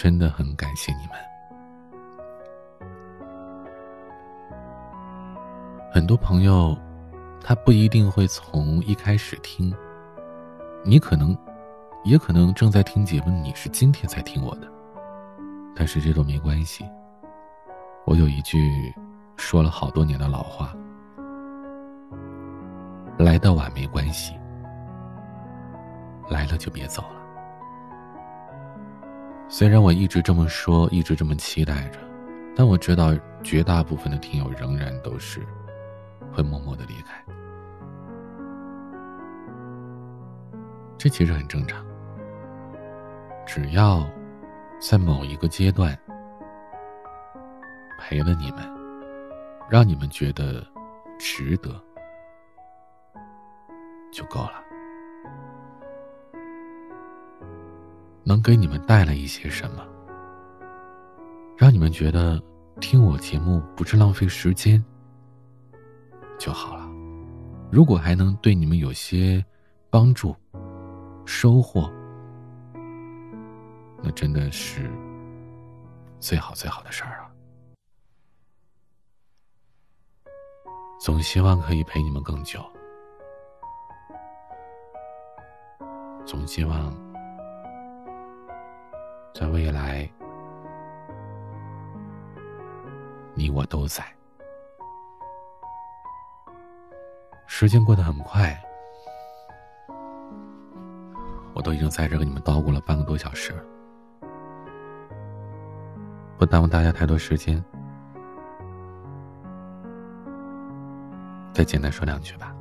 [0.00, 1.16] 真的很感谢你们。
[5.92, 6.78] 很多朋友，
[7.40, 9.74] 他不一定会从一开始听，
[10.84, 11.36] 你可能，
[12.04, 14.68] 也可能正在听节目，你是今天才听我的，
[15.74, 16.84] 但是这都没关系。
[18.06, 18.94] 我有一句
[19.36, 20.72] 说了好多年的老话：
[23.18, 24.32] 来的晚没关系，
[26.30, 27.17] 来了就别走了。
[29.48, 31.98] 虽然我一直这么说，一直这么期待着，
[32.54, 35.46] 但我知道绝大部分的听友仍然都是。
[36.30, 37.24] 会默默的离开，
[40.98, 41.84] 这其实很正常。
[43.46, 44.06] 只要
[44.78, 45.98] 在某一个阶段
[47.98, 48.60] 陪了你们，
[49.68, 50.64] 让你们觉得
[51.18, 51.82] 值得，
[54.12, 54.62] 就够了。
[58.28, 59.82] 能给你们带来一些什么，
[61.56, 62.38] 让你们觉得
[62.78, 64.84] 听我节目不是浪费时间。
[66.38, 66.86] 就好了。
[67.72, 69.42] 如果还能对你们有些
[69.88, 70.36] 帮助、
[71.24, 71.90] 收获，
[74.02, 74.90] 那真的是
[76.20, 77.32] 最好最好的事儿啊！
[81.00, 82.60] 总希望可以陪你们更久，
[86.26, 86.94] 总希望
[89.38, 90.10] 在未来，
[93.34, 94.04] 你我都在。
[97.46, 98.60] 时间过得很快，
[101.54, 103.54] 我都已经在这给你们叨咕了半个多小时，
[106.36, 107.64] 不耽误大家太多时间，
[111.52, 112.52] 再简单说两句吧。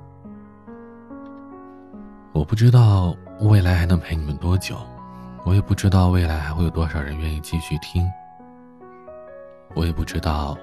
[2.33, 4.77] 我不知道未来还能陪你们多久，
[5.47, 8.05] 我也不知道未来还会有多少人愿意继续听，
[9.75, 10.57] 我也不知道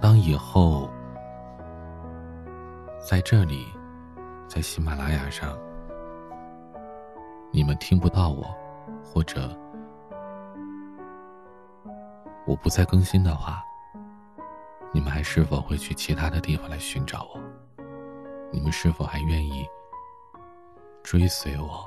[0.00, 0.88] 当以后。
[3.00, 3.66] 在这里，
[4.46, 5.58] 在喜马拉雅上，
[7.50, 8.44] 你们听不到我，
[9.02, 9.50] 或者
[12.46, 13.64] 我不再更新的话，
[14.92, 17.40] 你们还是否会去其他的地方来寻找我？
[18.52, 19.66] 你们是否还愿意
[21.02, 21.84] 追随我，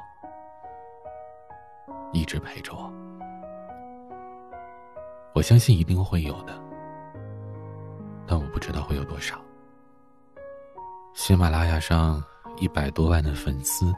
[2.14, 2.92] 一直陪着我？
[5.34, 6.54] 我相信一定会有的，
[8.28, 9.40] 但我不知道会有多少。
[11.14, 12.22] 喜马拉雅上
[12.58, 13.94] 一百多万的粉丝，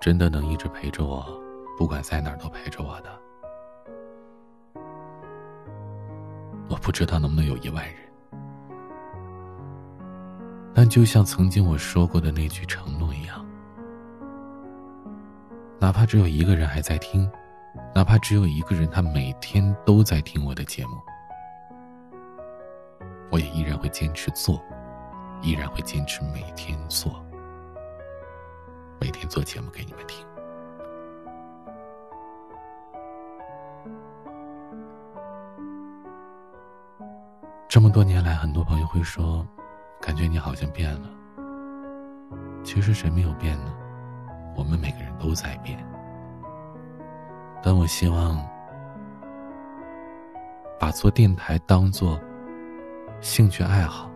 [0.00, 1.26] 真的能一直陪着我，
[1.76, 3.10] 不管在哪儿都陪着我的。
[6.70, 7.94] 我不知道能不能有一万人，
[10.74, 13.43] 但就像曾经我说过的那句承诺一样，
[15.84, 17.30] 哪怕只有一个人还在听，
[17.94, 20.96] 哪怕只有一个人他每天都在听我的节目，
[23.30, 24.58] 我也依然会坚持做。
[25.42, 27.22] 依然会坚持每天做，
[28.98, 30.26] 每天做节目给你们听。
[37.68, 39.46] 这么多年来，很多朋友会说，
[40.00, 41.10] 感觉你好像变了。
[42.64, 43.83] 其实谁没有变呢？
[44.56, 45.78] 我们每个人都在变。
[47.62, 48.42] 但我希望，
[50.78, 52.20] 把做电台当做
[53.20, 54.10] 兴趣爱好。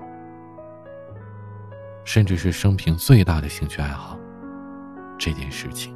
[2.05, 4.17] 甚至是生平最大的兴趣爱好，
[5.19, 5.95] 这件事情，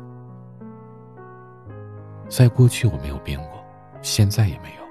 [2.28, 3.64] 在过去我没有变过，
[4.02, 4.82] 现在也没有，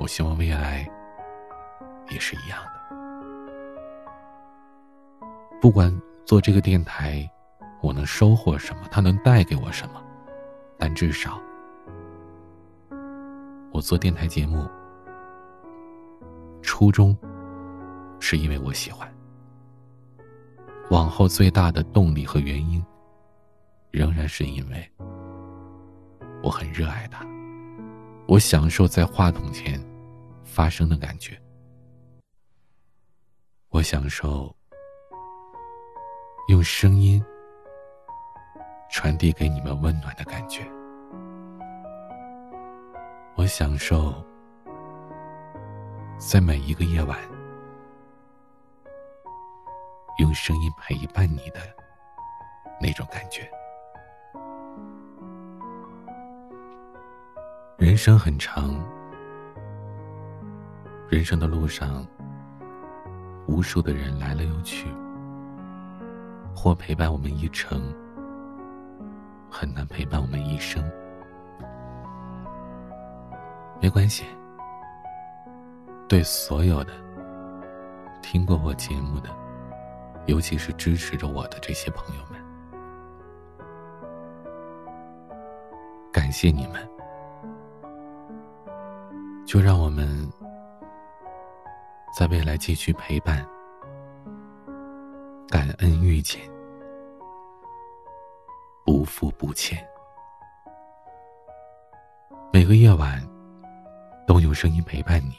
[0.00, 0.84] 我希望未来
[2.08, 2.70] 也是一样的。
[5.60, 7.30] 不管做这个电台，
[7.82, 10.02] 我能收获什么，它能带给我什么，
[10.78, 11.40] 但至少，
[13.72, 14.68] 我做电台节目，
[16.62, 17.16] 初衷
[18.18, 19.10] 是因为我喜欢。
[20.90, 22.84] 往后最大的动力和原因，
[23.90, 24.90] 仍然是因为
[26.42, 27.24] 我很热爱它，
[28.26, 29.80] 我享受在话筒前
[30.42, 31.40] 发声的感觉，
[33.68, 34.54] 我享受
[36.48, 37.24] 用声音
[38.90, 40.62] 传递给你们温暖的感觉，
[43.36, 44.12] 我享受
[46.18, 47.16] 在每一个夜晚。
[50.18, 51.60] 用声音陪伴你的
[52.80, 53.48] 那种感觉。
[57.78, 58.74] 人生很长，
[61.08, 62.04] 人生的路上，
[63.46, 64.88] 无数的人来了又去，
[66.54, 67.80] 或陪伴我们一程，
[69.50, 70.82] 很难陪伴我们一生。
[73.80, 74.24] 没关系
[76.06, 76.92] 对所有的
[78.20, 79.30] 听过我节目的
[80.26, 82.38] 尤其是支持着我的这些朋友们
[86.12, 86.90] 感谢你们。
[89.50, 90.06] 就让我们
[92.16, 93.44] 在未来继续陪伴
[95.48, 96.59] 感恩遇见。
[99.00, 99.82] 不负不欠。
[102.52, 103.26] 每个夜晚
[104.26, 105.36] 都有声音陪伴你。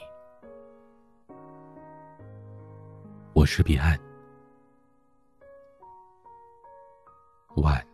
[3.34, 3.96] 我是彼岸。
[7.54, 7.86] 晚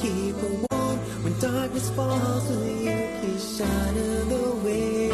[0.00, 2.48] keep her warm when darkness falls.
[2.48, 5.08] Will you please shine her the way?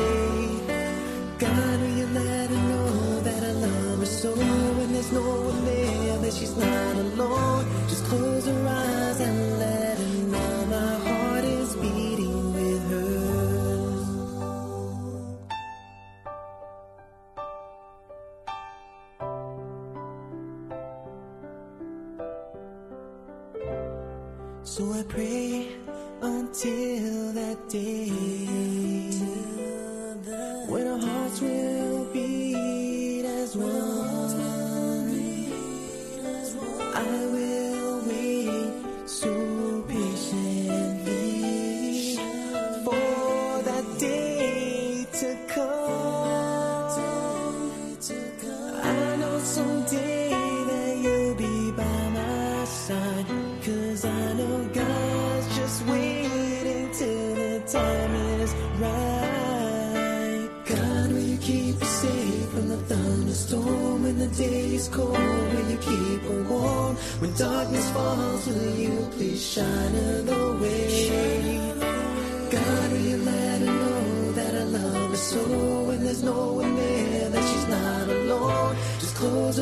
[1.39, 4.31] God, will you let her know that I love her so?
[4.35, 7.65] When there's no one there, that she's not alone.
[7.89, 8.88] Just close her eyes.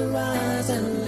[0.04, 1.05] close and